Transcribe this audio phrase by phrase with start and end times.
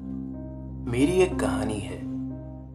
[0.00, 1.98] मेरी एक कहानी है,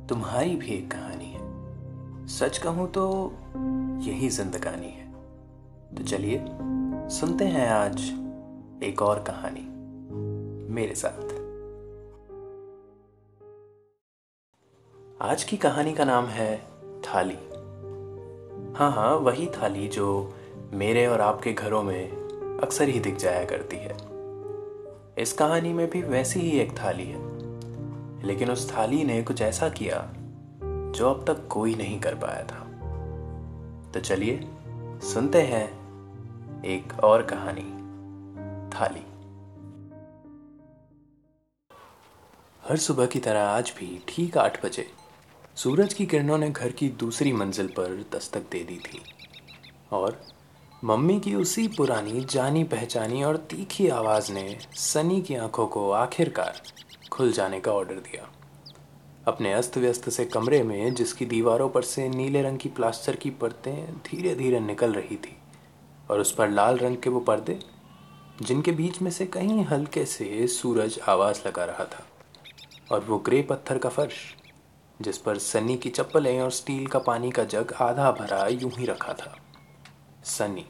[0.07, 3.33] तुम्हारी भी एक कहानी है। सच कहूँ तो
[4.01, 5.11] यही जिंदगानी है।
[5.95, 6.45] तो चलिए,
[7.09, 8.01] सुनते हैं आज
[8.83, 9.65] एक और कहानी,
[10.73, 11.23] मेरे साथ।
[15.21, 16.61] आज की कहानी का नाम है
[17.01, 17.37] थाली।
[18.75, 20.33] हाँ हाँ वही थाली जो
[20.73, 22.11] मेरे और आपके घरों में
[22.61, 24.18] अक्सर ही दिख जाया करती है।
[25.19, 27.29] इस कहानी में भी वैसी ही एक थाली है।
[28.23, 30.13] लेकिन उस थाली ने कुछ ऐसा किया,
[30.95, 32.65] जो अब तक कोई नहीं कर पाया था।
[33.91, 34.39] तो चलिए,
[35.03, 35.79] सुनते हैं
[36.63, 37.79] एक और कहानी,
[38.69, 39.05] थाली।
[42.69, 44.87] हर सुबह की तरह आज भी ठीक आठ बजे,
[45.55, 49.01] सूरज की किरणों ने घर की दूसरी मंजिल पर दस्तक दे दी थी।
[49.91, 50.21] और
[50.83, 56.61] मम्मी की उसी पुरानी जानी पहचानी और तीखी आवाज़ ने सनी की आँखों को आखिरकार
[57.11, 58.29] खुल जाने का ऑर्डर दिया।
[59.27, 63.29] अपने अस्त व्यस्त से कमरे में, जिसकी दीवारों पर से नीले रंग की प्लास्टर की
[63.29, 65.37] परतें धीरे धीरे निकल रही थी
[66.11, 67.59] और उस पर लाल रंग के वो पर्दे,
[68.41, 72.05] जिनके बीच में से कहीं हल्के से सूरज आवाज़ लगा रहा था।
[72.91, 74.35] और वो ग्रे पत्थर का फर्श,
[75.01, 78.85] जिस पर सनी की चप्पलें और स्टील का पानी का जग आधा भरा यूँ ही
[78.85, 79.37] रखा था।
[80.29, 80.65] सनी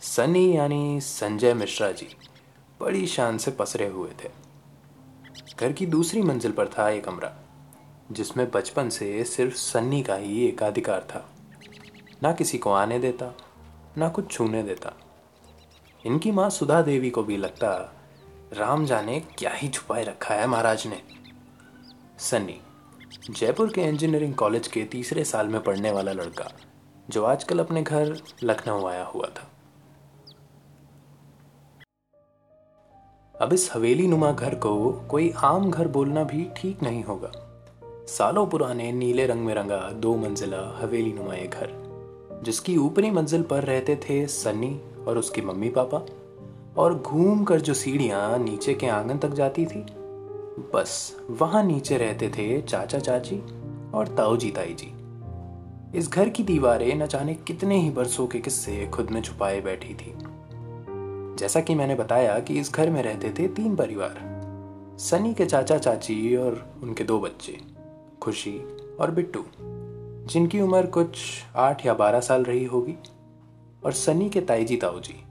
[0.00, 2.08] सनी यानी संजय मिश्रा जी
[2.80, 4.28] बड़ी शान से पसरे हुए थे।
[5.60, 7.36] घर की दूसरी मंजिल पर था एक कमरा,
[8.12, 11.30] जिसमें बचपन से सिर्फ़ सन्नी का ही एकाधिकार था।
[12.22, 13.34] ना किसी को आने देता,
[13.98, 14.92] ना कुछ छूने देता।
[16.06, 17.94] इनकी माँ सुधा देवी को भी लगता,
[18.52, 21.02] राम जाने क्या ही छुपाए रखा है महाराज ने।
[22.18, 22.60] सन्नी,
[23.30, 26.52] जयपुर के इंजीनियरिंग कॉलेज के तीसरे साल में पढ़ने वाला लड़का
[27.10, 29.48] जो आजकल अपने घर लखनऊ आया हुआ था।
[33.34, 37.30] अब इस हवेली नुमा घर को कोई आम घर बोलना भी ठीक नहीं होगा।
[38.08, 41.72] सालों पुराने नीले रंग में रंगा दो मंजिला हवेली नुमा ये घर,
[42.44, 46.04] जिसकी ऊपरी मंजिल पर रहते थे सन्नी और उसकी मम्मी पापा,
[46.76, 49.84] और घूम कर जो सीढ़ियाँ नीचे के आँगन तक जाती थी,
[50.74, 53.42] बस वहाँ नीचे रहते थे चाचा चाची
[53.94, 54.92] और ताऊ जी ताई जी।
[55.94, 59.94] इस घर की दीवारें न जाने कितने ही बरसों के किस्से खुद में छुपाए बैठी
[59.94, 60.14] थी।
[61.38, 64.18] जैसा कि मैंने बताया कि इस घर में रहते थे तीन परिवार,
[64.98, 67.58] सनी के चाचा चाची और उनके दो बच्चे,
[68.22, 68.58] खुशी
[69.00, 69.44] और बिट्टू,
[70.26, 71.18] जिनकी उम्र कुछ
[71.56, 72.94] आठ या बारह साल रही होगी,
[73.84, 75.24] और सनी के ताईजी ताऊजी,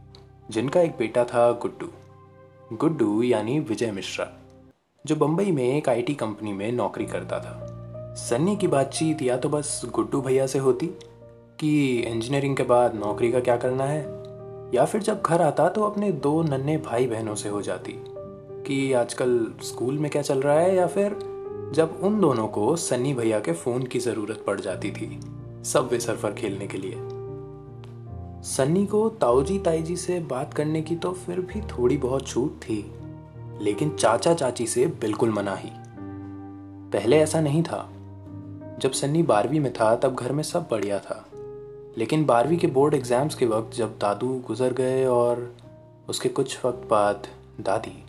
[0.52, 1.90] जिनका एक बेटा था गुड्डू।
[2.74, 4.32] गुड्डू यानी विजय मिश्रा,
[5.06, 7.67] जो बम्बई में एक आईटी कंपनी में नौकरी करता था।
[8.18, 10.88] सन्नी की बातचीत या तो बस गुड्डू भैया से होती
[11.60, 14.00] कि इंजीनियरिंग के बाद नौकरी का क्या करना है,
[14.76, 17.94] या फिर जब घर आता तो अपने दो नन्हे भाई बहनों से हो जाती
[18.66, 21.16] कि आजकल स्कूल में क्या चल रहा है, या फिर
[21.76, 25.20] जब उन दोनों को सन्नी भैया के फ़ोन की ज़रूरत पड़ जाती थी
[25.66, 26.96] सब वे सरफर खेलने के लिए।
[28.48, 32.80] सन्नी को ताऊजी ताईजी से बात करने की तो फिर भी थोड़ी बहुत छूट थी,
[33.62, 35.70] लेकिन चाचा चाची से बिल्कुल मना ही।
[36.92, 37.88] पहले ऐसा नहीं था।
[38.80, 41.26] जब सन्नी बारहवीं में था, तब घर में सब बढ़िया था।
[41.98, 45.56] लेकिन बारहवीं के बोर्ड एग्ज़ाम्स के वक्त जब दादू गुजर गए और
[46.10, 47.28] उसके कुछ वक्त बाद
[47.60, 48.04] दादी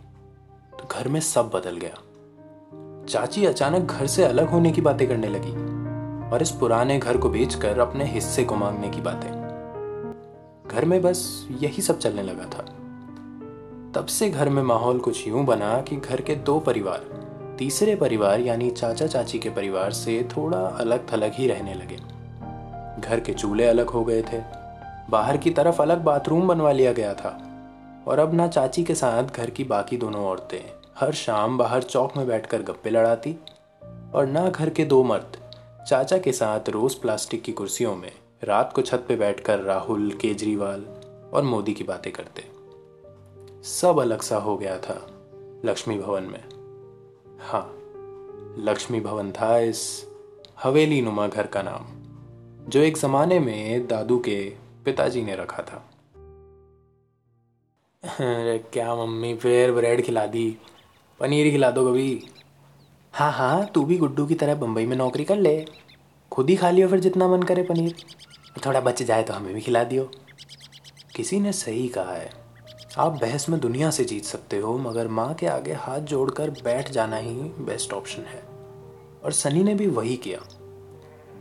[0.78, 1.96] तो घर में सब बदल गया।
[3.08, 5.52] चाची अचानक घर से अलग होने की बातें करने लगी
[6.30, 9.30] और इस पुराने घर को बेचकर अपने हिस्से को मांगने की बातें।
[10.68, 12.64] घर में बस यही सब चलने लगा था।
[13.94, 17.17] तब से घर में माहौल कुछ यूँ बना कि घर के दो परिवार
[17.58, 21.96] तीसरे परिवार यानी चाचा चाची के परिवार से थोड़ा अलग थलग ही रहने लगे।
[23.00, 24.42] घर के चूल्हे अलग हो गए थे।
[25.10, 27.44] बाहर की तरफ़ अलग बाथरूम बनवा लिया गया था।
[28.08, 32.16] और अब ना चाची के साथ घर की बाकी दोनों औरतें हर शाम बाहर चौक
[32.16, 33.36] में बैठकर गप्पे लड़ाती
[34.14, 35.36] और ना घर के दो मर्द
[35.88, 38.12] चाचा के साथ रोज प्लास्टिक की कुर्सियों में
[38.44, 40.84] रात को छत पे बैठकर राहुल, केजरीवाल
[41.32, 42.44] और मोदी की बातें करते।
[43.64, 45.06] सब अलग सा हो गया था
[45.64, 46.57] लक्ष्मी भवन में।
[47.40, 47.74] हाँ
[48.58, 50.06] लक्ष्मी भवन था इस
[50.62, 51.86] हवेली नुमा घर का नाम,
[52.70, 54.54] जो एक ज़माने में दादू के
[54.84, 55.90] पिताजी ने रखा था।
[58.04, 60.58] अरे, क्या मम्मी फिर ब्रेड खिला दी?
[61.20, 62.26] पनीर खिला दो कभी।
[63.12, 65.66] हाँ हाँ तू भी गुड्डू की तरह बम्बई में नौकरी कर ले।
[66.30, 67.94] खुद ही खा लियो फिर जितना मन करे पनीर।
[68.66, 70.10] थोड़ा बच जाए तो हमें भी खिला दियो।
[71.16, 72.47] किसी ने सही कहा है।
[72.96, 76.90] आप बहस में दुनिया से जीत सकते हो, मगर माँ के आगे हाथ जोड़कर बैठ
[76.90, 78.42] जाना ही बेस्ट ऑप्शन है।
[79.24, 80.38] और सनी ने भी वही किया।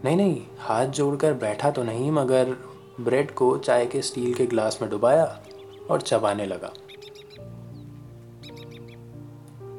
[0.06, 2.56] नहीं नहीं, हाथ जोड़कर बैठा तो नहीं, मगर
[3.02, 5.42] ब्रेड को चाय के स्टील के ग्लास में डुबाया
[5.92, 6.74] और चबाने लगा।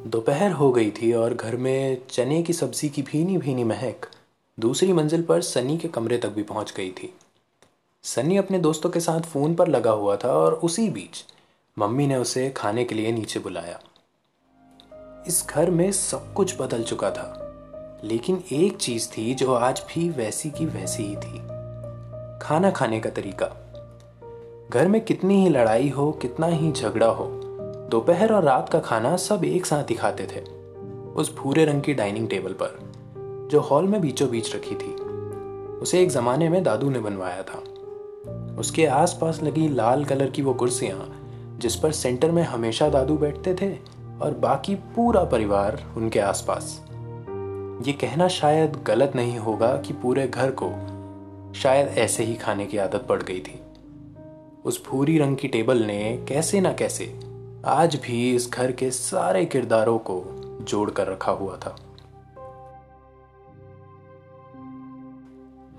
[0.06, 4.06] दोपहर हो गई थी और घर में चने की सब्ज़ी की भीनी भीनी महक
[4.60, 7.14] दूसरी मंजिल पर सनी के कमरे तक भी पहुँच गई थी।
[8.02, 11.24] सनी अपने दोस्तों के साथ फ़ोन पर लगा हुआ था और उसी बीच
[11.78, 13.80] मम्मी ने उसे खाने के लिए नीचे बुलाया।
[15.26, 17.28] इस घर में सब कुछ बदल चुका था,
[18.04, 21.38] लेकिन एक चीज़ थी जो आज भी वैसी की वैसी ही थी।
[22.42, 23.46] खाना खाने का तरीका।
[24.70, 27.26] घर में कितनी ही लड़ाई हो, कितना ही झगड़ा हो,
[27.90, 30.40] दोपहर और रात का खाना सब एक साथ ही खाते थे,
[31.12, 32.92] उस भूरे रंग की डाइनिंग टेबल पर,
[33.50, 34.94] जो हॉल में बीचों बीच रखी थी।
[35.78, 37.62] उसे एक ज़माने में दादू ने बनवाया था।
[38.58, 41.17] उसके आसपास लगी लाल कलर की वो कुर्सियाँ
[41.58, 43.78] जिस पर सेंटर में हमेशा दादू बैठते थे
[44.22, 46.84] और बाकी पूरा परिवार उनके आसपास।
[47.86, 50.68] ये कहना शायद गलत नहीं होगा कि पूरे घर को
[51.54, 53.60] शायद ऐसे ही खाने की आदत पड़ गई थी।
[54.64, 57.20] उस भूरी रंग की टेबल ने कैसे ना कैसे
[57.64, 60.24] आज भी इस घर के सारे किरदारों को
[60.60, 61.76] जोड़ कर रखा हुआ था।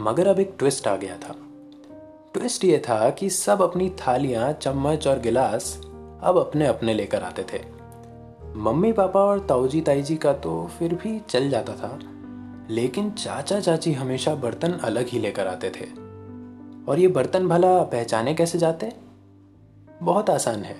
[0.01, 1.35] मगर अब एक ट्विस्ट आ गया था।
[2.33, 5.79] ट्विस्ट ये था कि सब अपनी थालियाँ, चम्मच और गिलास
[6.23, 7.59] अब अपने अपने लेकर आते थे।
[8.55, 11.99] मम्मी पापा और ताऊजी ताई का तो फिर भी चल जाता था,
[12.69, 15.85] लेकिन चाचा चाची हमेशा बर्तन अलग ही लेकर आते थे।
[16.91, 18.91] और ये बर्तन भला पहचाने कैसे जाते?
[20.03, 20.77] बहुत आसान है।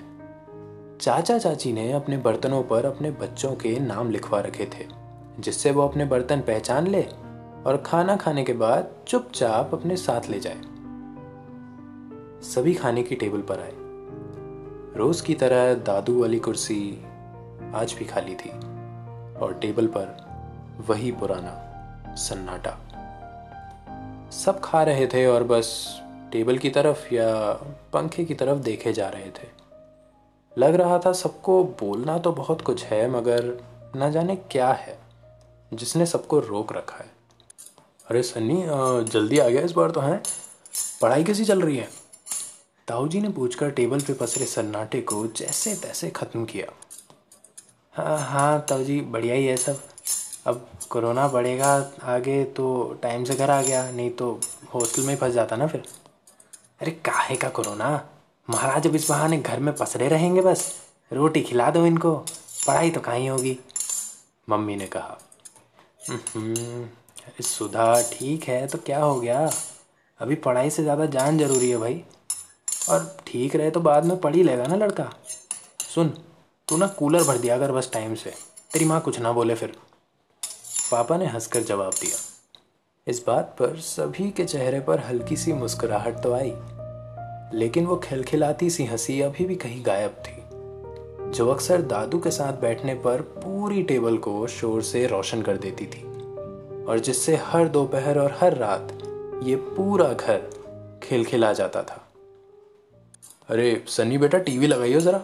[0.98, 4.86] चाचा चाची ने अपने बर्तनों पर अपने बच्चों के नाम लिखवा रखे थे,
[5.40, 7.02] जिससे वो अपने बर्तन पहचान ले
[7.66, 10.60] और खाना खाने के बाद चुपचाप अपने साथ ले जाए।
[12.42, 13.72] सभी खाने की टेबल पर आए।
[14.98, 17.04] रोज की तरह दादू वाली कुर्सी
[17.74, 18.50] आज भी खाली थी
[19.38, 22.72] और टेबल पर वही पुराना सन्नाटा।
[24.30, 26.00] सब खा रहे थे और बस
[26.32, 27.52] टेबल की तरफ़ या
[27.92, 29.48] पंखे की तरफ़ देखे जा रहे थे।
[30.58, 33.54] लग रहा था सबको बोलना तो बहुत कुछ है, मगर
[33.96, 34.98] न जाने क्या है,
[35.74, 37.10] जिसने सबको रोक रखा है।
[38.10, 38.64] अरे सन्नी
[39.12, 40.22] जल्दी आ गया इस बार तो हैं?
[41.02, 41.88] पढ़ाई कैसी चल रही है?
[42.90, 46.72] ताऊ जी ने पूछकर टेबल पे पसरे सन्नाटे को जैसे तैसे ख़त्म किया।
[47.94, 49.80] हाँ हाँ ताऊ जी, बढ़िया ही है सब।
[50.46, 51.68] अब कोरोना बढ़ेगा
[52.04, 54.40] आगे तो टाइम से घर आ गया, नहीं तो
[54.74, 55.82] हॉस्टल में फंस जाता ना फिर।
[56.80, 58.08] अरे, काहे का कोरोना?
[58.48, 60.72] महाराज अब इस बहाने घर में पसरे रहेंगे बस।
[61.12, 62.14] रोटी खिला दो इनको।
[62.66, 63.58] पढ़ाई तो कहीं होगी?
[64.48, 65.18] मम्मी ने कहा।
[66.10, 69.50] अरे सुधा ठीक है तो क्या हो गया?
[70.20, 72.04] अभी पढ़ाई से ज़्यादा जान ज़रूरी है भाई।
[72.90, 75.10] और ठीक रहे तो बाद में पढ़ ही लेगा ना लड़का।
[75.94, 76.08] सुन,
[76.68, 78.30] तू ना कूलर भर दिया अगर बस टाइम से।
[78.72, 79.76] तेरी माँ कुछ ना बोले फिर।
[80.90, 82.18] पापा ने हंसकर जवाब दिया।
[83.06, 86.52] इस बात पर सभी के चेहरे पर हल्की सी मुस्कुराहट तो आई,
[87.58, 90.38] लेकिन वो खिलखिलाती सी हँसी अभी भी कहीं गायब थी।
[91.30, 95.86] जो अक्सर दादू के साथ बैठने पर पूरी टेबल को शोर से रोशन कर देती
[95.86, 96.02] थी,
[96.84, 98.92] और जिससे हर दोपहर और हर रात
[99.42, 102.09] ये पूरा घर खिलखिला जाता था।
[103.50, 105.18] अरे, सन्नी बेटा, टीवी लगाइयो ज़रा।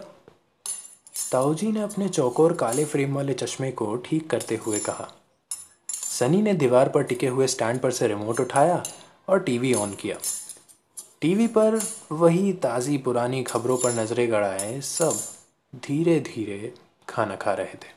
[1.31, 5.11] ताऊजी ने अपने चौकोर काले फ्रेम वाले चश्मे को ठीक करते हुए कहा।
[5.91, 8.83] सनी ने दीवार पर टिके हुए स्टैंड पर से रिमोट उठाया
[9.27, 10.17] और टीवी ऑन किया।
[11.21, 11.79] टीवी पर
[12.11, 15.19] वही ताज़ी पुरानी खबरों पर नज़रें गड़ाए, सब
[15.75, 16.73] धीरे धीरे
[17.09, 17.95] खाना खा रहे थे।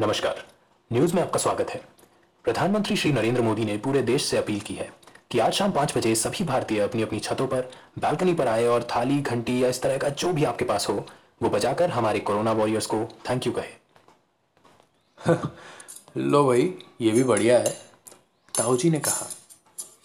[0.00, 0.46] नमस्कार,
[0.92, 1.82] न्यूज़ में आपका स्वागत है।
[2.44, 4.99] प्रधानमंत्री श्री नरेंद्र मोदी ने पूरे देश से अपील की है
[5.30, 8.82] कि आज शाम पाँच बजे सभी भारतीय अपनी अपनी छतों पर बालकनी पर आए और
[8.82, 11.06] थाली घंटी या इस तरह का जो भी आपके पास हो
[11.42, 13.78] वो बजाकर हमारे कोरोना वॉरियर्स को थैंक यू कहे।
[16.16, 17.70] लो भाई ये भी बढ़िया है
[18.58, 19.26] ताऊ जी ने कहा।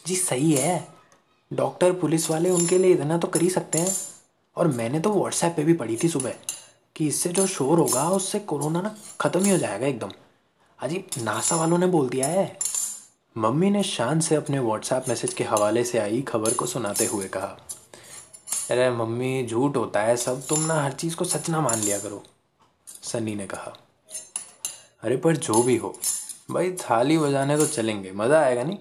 [0.08, 0.88] जी सही है।
[1.54, 3.96] डॉक्टर पुलिस वाले उनके लिए इतना तो कर ही सकते हैं।
[4.58, 6.34] और मैंने तो व्हाट्सएप पे भी पढ़ी थी सुबह
[6.96, 10.12] कि इससे जो शोर होगा उससे कोरोना ना ख़त्म ही हो जाएगा एकदम।
[10.80, 12.58] अजी नासा वालों ने बोल दिया है।
[13.36, 17.28] मम्मी ने शान से अपने व्हाट्सएप मैसेज के हवाले से आई खबर को सुनाते हुए
[17.28, 17.48] कहा,
[18.72, 21.98] अरे मम्मी, झूठ होता है सब, तुम ना हर चीज़ को सच ना मान लिया
[22.00, 22.22] करो,
[23.04, 23.76] सनी ने कहा।
[25.04, 25.94] अरे पर जो भी हो,
[26.52, 28.78] भाई थाली बजाने तो चलेंगे, मज़ा आएगा नहीं?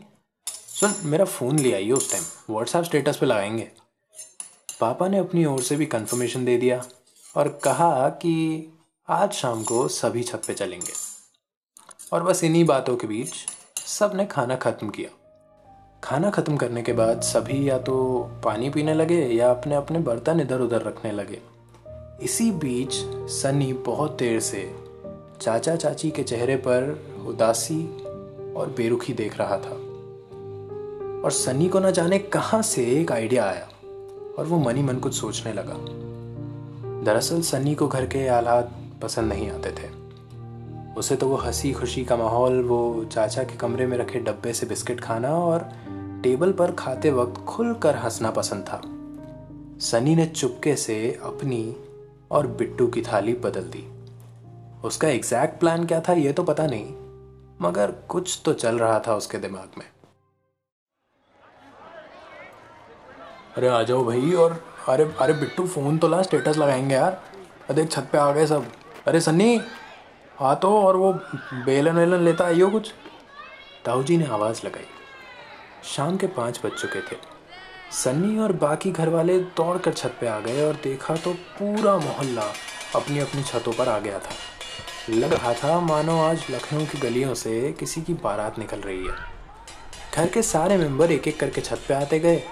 [0.46, 3.68] सुन, मेरा फ़ोन ले आइए उस टाइम व्हाट्सएप स्टेटस पे लगाएँगे।
[4.80, 6.82] पापा ने अपनी ओर से भी कंफर्मेशन दे दिया
[7.34, 8.73] और कहा कि
[9.08, 10.92] आज शाम को सभी छत पे चलेंगे।
[12.12, 13.34] और बस इन्हीं बातों के बीच
[13.87, 15.09] सबने खाना ख़त्म किया।
[16.05, 17.97] खाना ख़त्म करने के बाद सभी या तो
[18.45, 21.41] पानी पीने लगे या अपने अपने बर्तन इधर उधर रखने लगे।
[22.23, 22.93] इसी बीच
[23.31, 24.75] सनी बहुत देर से
[25.41, 27.85] चाचा चाची के चेहरे पर उदासी
[28.57, 29.75] और बेरुखी देख रहा था।
[31.25, 33.69] और सनी को न जाने कहाँ से एक आइडिया आया
[34.38, 35.76] और वो मनी मन कुछ सोचने लगा।
[37.05, 38.73] दरअसल सनी को घर के हालात
[39.03, 40.03] पसंद नहीं आते थे।
[40.99, 44.67] उसे तो वो हँसी खुशी का माहौल, वो चाचा के कमरे में रखे डब्बे से
[44.67, 45.69] बिस्किट खाना और
[46.23, 48.81] टेबल पर खाते वक्त खुलकर हंसना पसंद था।
[49.81, 51.77] सनी ने चुपके से अपनी
[52.31, 53.85] और बिट्टू की थाली बदल दी।
[54.85, 56.87] उसका एग्जैक्ट प्लान क्या था, ये तो पता नहीं,
[57.61, 59.87] मगर कुछ तो चल रहा था उसके दिमाग में।
[63.57, 64.53] अरे आ जाओ भाई और
[64.89, 67.23] अरे अरे बिट्टू फ़ोन तो ला स्टेटस लगाएँगे यार।
[67.71, 68.67] अरे छत पे आ गए सब।
[69.07, 69.61] अरे सन्नी
[70.38, 71.12] हाँ तो और वो
[71.67, 72.93] बेलन वेलन लेता आइयो कुछ।
[73.85, 74.87] ताऊ जी ने आवाज़ लगाई।
[75.85, 77.17] शाम के पाँच बज चुके थे।
[77.93, 81.97] सन्नी और बाकी घर वाले दौड़ कर छत पे आ गए और देखा तो पूरा
[81.99, 82.53] मोहल्ला
[82.95, 84.35] अपनी अपनी छतों पर आ गया था।
[85.11, 89.17] लग रहा था, मानो आज लखनऊ की गलियों से किसी की बारात निकल रही है।
[90.14, 92.43] घर के सारे मेंबर एक एक करके छत पे आते गए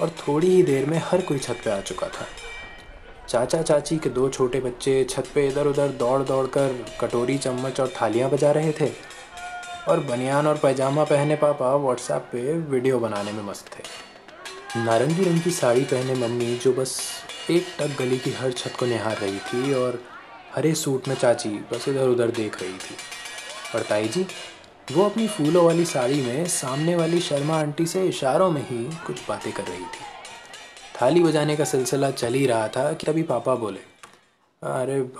[0.00, 2.26] और थोड़ी ही देर में हर कोई छत पे आ चुका था।
[3.28, 7.80] चाचा चाची के दो छोटे बच्चे छत पे इधर उधर दौड़ दौड़ कर कटोरी, चम्मच
[7.80, 8.90] और थालियाँ बजा रहे थे।
[9.88, 15.40] और बनियान और पैजामा पहने पापा व्हाट्सएप पे वीडियो बनाने में मस्त थे। नारंगी रंग
[15.40, 17.00] की साड़ी पहने मम्मी, जो बस
[17.50, 20.02] एक टक गली की हर छत को निहार रही थी और
[20.56, 22.96] हरे सूट में चाची बस इधर उधर देख रही थी।
[23.74, 24.26] और ताई जी
[24.92, 29.28] वो अपनी फूलों वाली साड़ी में सामने वाली शर्मा आंटी से इशारों में ही कुछ
[29.28, 30.11] बातें कर रही थी।
[31.02, 33.80] थाली बजाने का सिलसिला चल ही रहा था कि तभी पापा बोले,
[34.62, 35.10] अरे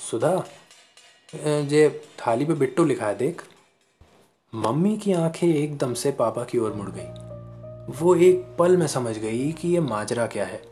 [0.00, 0.44] सुधा
[1.34, 3.42] जे थाली पे बिट्टू लिखा है, देख।
[4.54, 9.18] मम्मी की आँखें एकदम से पापा की ओर मुड़ गई। वो एक पल में समझ
[9.18, 10.62] गई कि ये माजरा क्या है।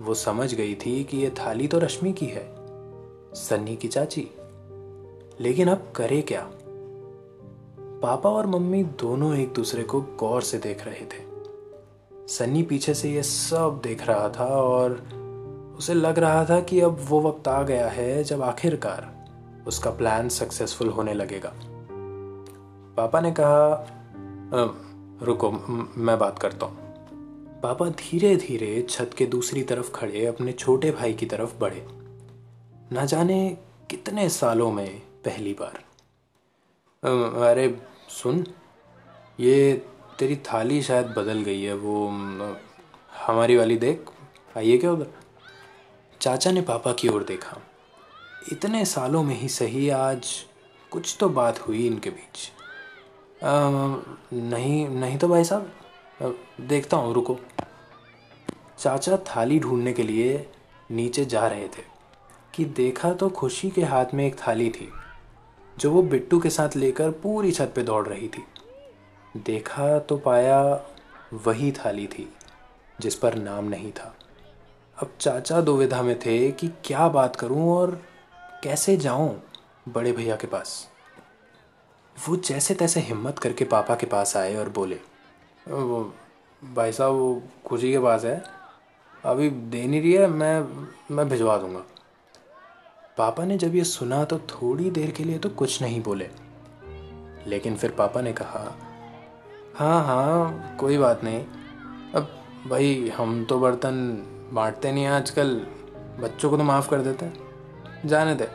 [0.00, 2.46] वो समझ गई थी कि ये थाली तो रश्मि की है,
[3.34, 4.28] सन्नी की चाची।
[5.40, 6.48] लेकिन अब करे क्या?
[8.02, 11.25] पापा और मम्मी दोनों एक दूसरे को गौर से देख रहे थे।
[12.28, 14.92] सन्नी पीछे से ये सब देख रहा था और
[15.78, 19.16] उसे लग रहा था कि अब वो वक्त आ गया है जब आखिरकार
[19.66, 21.52] उसका प्लान सक्सेसफुल होने लगेगा।
[22.96, 23.86] पापा ने कहा
[25.22, 25.50] रुको,
[25.96, 26.76] मैं बात करता हूँ।
[27.60, 31.86] पापा धीरे धीरे छत के दूसरी तरफ़ खड़े अपने छोटे भाई की तरफ़ बढ़े।
[32.92, 33.58] ना जाने
[33.90, 35.84] कितने सालों में पहली बार।
[37.42, 38.46] अरे, सुन,
[39.40, 39.86] ये
[40.18, 42.06] तेरी थाली शायद बदल गई है वो
[43.26, 44.10] हमारी वाली देख
[44.56, 45.06] आइए क्या उधर?
[46.20, 47.56] चाचा ने पापा की ओर देखा।
[48.52, 50.28] इतने सालों में ही सही आज
[50.90, 52.50] कुछ तो बात हुई इनके बीच।
[53.44, 53.48] आ,
[54.32, 57.38] नहीं नहीं तो भाई साहब देखता हूँ रुको।
[58.78, 60.46] चाचा थाली ढूँढने के लिए
[60.90, 61.82] नीचे जा रहे थे
[62.54, 64.88] कि देखा तो खुशी के हाथ में एक थाली थी
[65.78, 68.44] जो वो बिट्टू के साथ लेकर पूरी छत पे दौड़ रही थी।
[69.36, 70.60] देखा तो पाया
[71.32, 72.28] वही थाली थी,
[73.00, 74.14] जिस पर नाम नहीं था।
[74.98, 78.00] अब चाचा दुविधा में थे कि क्या बात करूँ और
[78.62, 79.42] कैसे जाऊँ
[79.88, 80.88] बड़े भैया के पास।
[82.16, 85.00] वो जैसे तैसे हिम्मत करके पापा के पास आए और बोले,
[85.68, 86.14] वो
[86.62, 88.42] भाई साहब, वो खुशी के पास है।
[89.24, 91.82] अभी दे नहीं रही है, मैं मैं भिजवा दूँगा।
[93.18, 96.30] पापा ने जब ये सुना तो थोड़ी देर के लिए तो कुछ नहीं बोले।
[97.46, 98.64] लेकिन फिर पापा ने कहा
[99.76, 101.40] हाँ हाँ कोई बात नहीं।
[102.14, 102.28] अब
[102.70, 103.96] भाई, हम तो बर्तन
[104.52, 105.54] बांटते नहीं हैं आजकल।
[106.20, 107.30] बच्चों को तो माफ़ कर देते
[108.08, 108.48] जाने दे।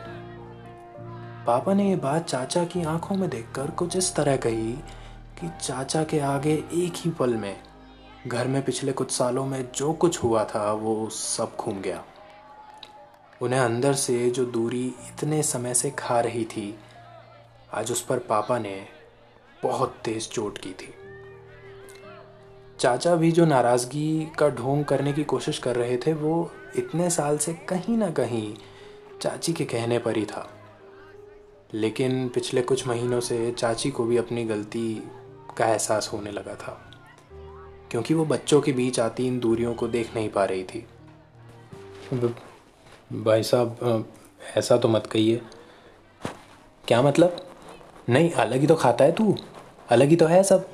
[1.46, 4.72] पापा ने ये बात चाचा की आँखों में देखकर कुछ इस तरह कही
[5.40, 7.56] कि चाचा के आगे एक ही पल में,
[8.26, 12.02] घर में पिछले कुछ सालों में जो कुछ हुआ था, वो सब घूम गया।
[13.42, 16.74] उन्हें अंदर से जो दूरी इतने समय से खा रही थी,
[17.74, 18.86] आज उस पर पापा ने
[19.62, 20.94] बहुत तेज चोट की थी।
[22.82, 27.38] चाचा भी जो नाराज़गी का ढोंग करने की कोशिश कर रहे थे, वो इतने साल
[27.38, 28.54] से कहीं ना कहीं
[29.20, 30.48] चाची के कहने पर ही था।
[31.74, 34.94] लेकिन पिछले कुछ महीनों से चाची को भी अपनी गलती
[35.58, 36.78] का एहसास होने लगा था,
[37.90, 40.86] क्योंकि वो बच्चों के बीच आती इन दूरियों को देख नहीं पा रही थी।
[43.22, 44.06] भाई साहब
[44.56, 45.40] ऐसा तो मत कहिए।
[46.88, 47.36] क्या मतलब?
[48.08, 49.34] नहीं, अलग ही तो खाता है तू।
[49.90, 50.68] अलग ही तो है सब।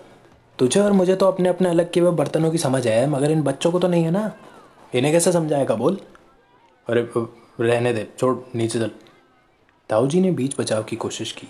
[0.59, 3.43] तुझे और मुझे तो अपने अपने अलग के हुए बर्तनों की समझ है, मगर इन
[3.43, 4.33] बच्चों को तो नहीं है ना?
[4.95, 6.01] इन्हें कैसे समझाएगा बोल
[6.89, 7.13] अरे,
[7.61, 8.91] रहने दे, छोड़, नीचे चल।
[9.89, 11.49] ताऊ जी ने बीच बचाव की कोशिश की।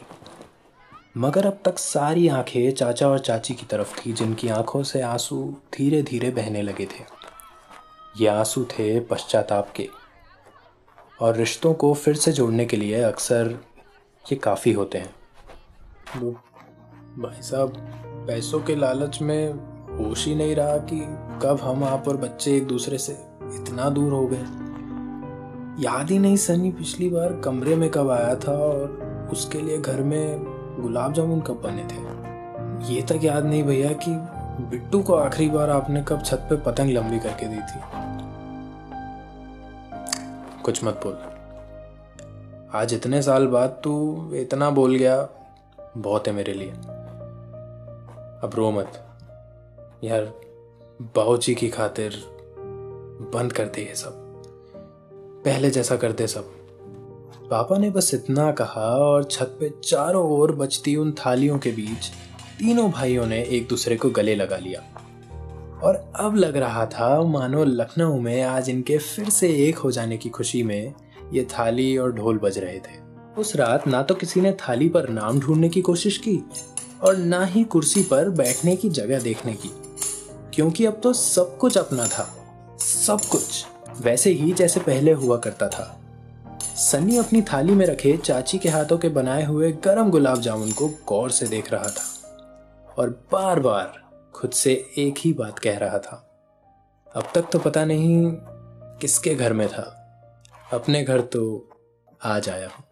[1.17, 5.57] मगर अब तक सारी आँखें चाचा और चाची की तरफ़ थी, जिनकी आँखों से आँसू
[5.75, 7.05] धीरे धीरे बहने लगे थे।
[8.21, 9.88] ये आँसू थे पश्चाताप के,
[11.21, 13.59] और रिश्तों को फिर से जोड़ने के लिए अक्सर
[14.25, 15.15] ये काफ़ी होते हैं।
[17.19, 19.52] भाई साहब। पैसों के लालच में
[19.99, 21.00] होश ही नहीं रहा कि
[21.42, 24.42] कब हम आप और बच्चे एक दूसरे से इतना दूर हो गए।
[25.85, 30.02] याद ही नहीं सनी पिछली बार कमरे में कब आया था और उसके लिए घर
[30.02, 30.44] में
[30.80, 34.11] गुलाब जामुन कब बने थे। ये तक याद नहीं भैया कि
[34.64, 37.80] बिट्टू को आखिरी बार आपने कब छत पे पतंग लंबी करके दी थी।
[40.62, 41.18] कुछ मत बोल।
[42.75, 45.28] आज इतने साल बाद तू इतना बोल गया,
[45.97, 46.98] बहुत है मेरे लिए।
[48.42, 49.18] अब रो मत।
[50.04, 50.23] यार
[51.02, 52.12] बाबूजी की खातिर
[53.35, 54.12] बंद कर दे ये सब।
[55.45, 56.42] पहले जैसा करते सब।
[57.50, 62.09] पापा ने बस इतना कहा और छत पे चारों ओर बचती उन थालियों के बीच
[62.59, 64.80] तीनों भाइयों ने एक दूसरे को गले लगा लिया।
[65.83, 70.16] और अब लग रहा था, मानो लखनऊ में आज इनके फिर से एक हो जाने
[70.16, 70.95] की खुशी में
[71.33, 75.09] ये थाली और ढोल बज रहे थे। उस रात ना तो किसी ने थाली पर
[75.09, 76.45] नाम ढूँढने की कोशिश की
[77.02, 79.71] और ना ही कुर्सी पर बैठने की जगह देखने की।
[80.55, 82.35] क्योंकि अब तो सब कुछ अपना था।
[82.81, 83.67] सब कुछ
[84.00, 86.00] वैसे ही जैसे पहले हुआ करता था।
[86.62, 90.88] सन्नी अपनी थाली में रखे चाची के हाथों के बनाए हुए गरम गुलाब जामुन को
[90.88, 92.19] गौर से देख रहा था।
[92.99, 94.02] और बार बार
[94.35, 96.25] खुद से एक ही बात कह रहा था।
[97.17, 98.33] अब तक तो पता नहीं
[99.00, 99.95] किसके घर में था।
[100.73, 101.69] अपने घर तो
[102.25, 102.88] आ जाया हूँ।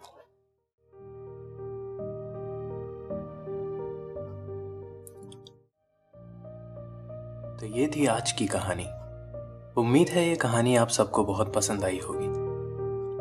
[7.61, 8.85] तो ये थी आज की कहानी।
[9.81, 12.27] उम्मीद है ये कहानी आप सबको बहुत पसंद आई होगी।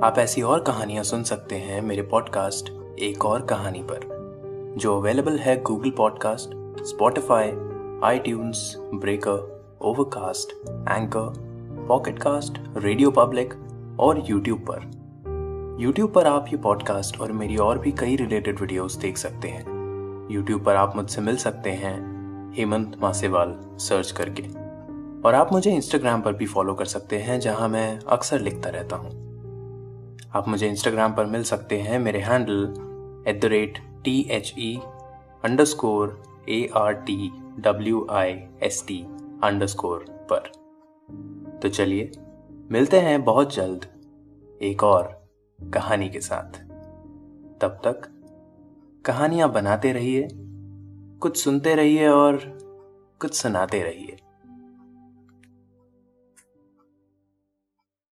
[0.05, 3.99] आप ऐसी और कहानियाँ सुन सकते हैं मेरे पॉडकास्ट एक और कहानी पर,
[4.77, 6.49] जो अवेलेबल है Google podcast
[6.83, 7.47] Spotify
[8.03, 8.19] I
[8.99, 11.33] breaker overcast anchor
[11.87, 13.53] pocket cast radio public
[13.99, 14.91] और यूट्यूब पर।
[15.81, 19.65] यूट्यूब पर आप ये पॉडकास्ट और मेरी और भी कई रिलेटेड वीडियोस देख सकते हैं।
[20.31, 22.14] यूट्यूब पर आप मुझसे मिल सकते हैं।
[22.57, 24.43] हेमंत मासेवाल सर्च करके।
[25.21, 28.95] और आप मुझे इंस्टाग्राम पर भी फॉलो कर सकते हैं, जहाँ मैं अक्सर लिखता रहता
[28.95, 29.25] हूँ।
[30.35, 32.73] आप मुझे इंस्टाग्राम पर मिल सकते हैं, मेरे handle
[33.27, 34.79] at the rate T H E
[35.65, 39.05] underscore A R T W I S T
[39.67, 40.51] underscore पर।
[41.61, 42.11] तो चलिए,
[42.71, 43.85] मिलते हैं बहुत जल्द
[44.61, 45.27] एक और
[45.73, 46.57] कहानी के साथ।
[47.61, 48.01] तब तक
[49.05, 50.27] कहानियाँ बनाते रहिए।
[51.21, 52.37] कुछ सुनते रहिए और
[53.21, 54.17] कुछ सुनाते रहिए।